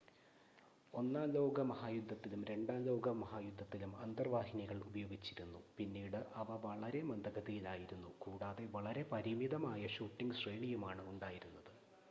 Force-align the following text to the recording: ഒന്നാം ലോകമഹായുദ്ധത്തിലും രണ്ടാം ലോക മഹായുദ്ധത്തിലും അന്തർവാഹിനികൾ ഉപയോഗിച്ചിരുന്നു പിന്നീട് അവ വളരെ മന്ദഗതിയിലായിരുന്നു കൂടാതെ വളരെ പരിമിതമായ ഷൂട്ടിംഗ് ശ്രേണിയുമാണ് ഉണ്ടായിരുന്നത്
ഒന്നാം 0.93 1.27
ലോകമഹായുദ്ധത്തിലും 1.31 2.45
രണ്ടാം 2.45 2.79
ലോക 2.83 3.09
മഹായുദ്ധത്തിലും 3.17 3.91
അന്തർവാഹിനികൾ 3.95 4.77
ഉപയോഗിച്ചിരുന്നു 4.83 5.59
പിന്നീട് 5.77 6.19
അവ 6.35 6.55
വളരെ 6.65 7.01
മന്ദഗതിയിലായിരുന്നു 7.01 8.09
കൂടാതെ 8.19 8.65
വളരെ 8.71 9.03
പരിമിതമായ 9.11 9.83
ഷൂട്ടിംഗ് 9.97 10.39
ശ്രേണിയുമാണ് 10.41 11.03
ഉണ്ടായിരുന്നത് 11.09 11.71